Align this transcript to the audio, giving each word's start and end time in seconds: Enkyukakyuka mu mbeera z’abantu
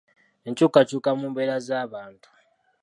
Enkyukakyuka 0.47 1.09
mu 1.19 1.25
mbeera 1.31 1.55
z’abantu 1.67 2.27